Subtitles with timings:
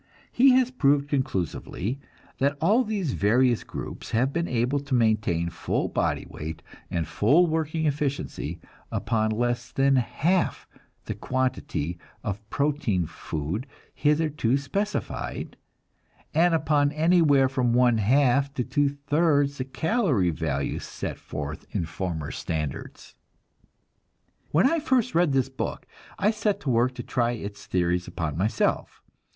[0.31, 1.99] He has proved conclusively
[2.39, 7.45] that all these various groups have been able to maintain full body weight and full
[7.45, 8.59] working efficiency
[8.91, 10.67] upon less than half
[11.05, 15.55] the quantity of protein food hitherto specified,
[16.33, 21.81] and upon anywhere from one half to two thirds the calory value set forth in
[21.81, 23.13] the former standards.
[24.49, 25.85] When I first read this book,
[26.17, 29.03] I set to work to try its theories upon myself.